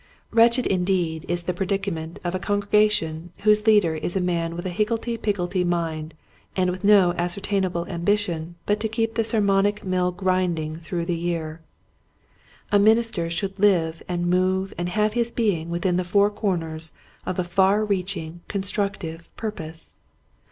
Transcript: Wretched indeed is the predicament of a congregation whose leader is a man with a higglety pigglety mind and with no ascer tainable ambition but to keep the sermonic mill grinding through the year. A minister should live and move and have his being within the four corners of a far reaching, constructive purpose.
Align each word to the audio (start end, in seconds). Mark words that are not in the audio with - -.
Wretched 0.31 0.65
indeed 0.65 1.25
is 1.27 1.43
the 1.43 1.53
predicament 1.53 2.17
of 2.23 2.33
a 2.33 2.39
congregation 2.39 3.31
whose 3.43 3.67
leader 3.67 3.93
is 3.93 4.15
a 4.15 4.19
man 4.19 4.55
with 4.55 4.65
a 4.65 4.71
higglety 4.71 5.15
pigglety 5.15 5.63
mind 5.63 6.15
and 6.55 6.71
with 6.71 6.83
no 6.83 7.13
ascer 7.19 7.39
tainable 7.39 7.87
ambition 7.87 8.55
but 8.65 8.79
to 8.79 8.87
keep 8.87 9.13
the 9.13 9.21
sermonic 9.21 9.83
mill 9.83 10.11
grinding 10.11 10.75
through 10.75 11.05
the 11.05 11.13
year. 11.15 11.61
A 12.71 12.79
minister 12.79 13.29
should 13.29 13.59
live 13.59 14.01
and 14.07 14.25
move 14.27 14.73
and 14.75 14.89
have 14.89 15.13
his 15.13 15.31
being 15.31 15.69
within 15.69 15.97
the 15.97 16.03
four 16.03 16.31
corners 16.31 16.93
of 17.27 17.37
a 17.37 17.43
far 17.43 17.85
reaching, 17.85 18.41
constructive 18.47 19.29
purpose. 19.37 19.97